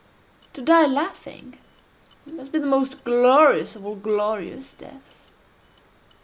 [0.53, 1.59] To die laughing,
[2.25, 5.29] must be the most glorious of all glorious deaths!